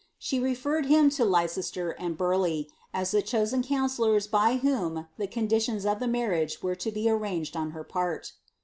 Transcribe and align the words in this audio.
She 0.17 0.39
referred 0.39 0.87
him 0.87 1.11
to 1.11 1.23
Leicester 1.23 1.91
and 1.91 2.17
Burleigh, 2.17 2.63
as 2.91 3.11
the 3.11 3.21
chosen 3.21 3.61
councillors 3.61 4.25
by 4.25 4.55
whom 4.57 5.07
the 5.19 5.27
conditions 5.27 5.85
of 5.85 5.99
the 5.99 6.07
marriage 6.07 6.63
were 6.63 6.73
to 6.73 6.89
be 6.91 7.07
arranged 7.07 7.55
on 7.55 7.69
her 7.69 7.83
part.' 7.83 8.33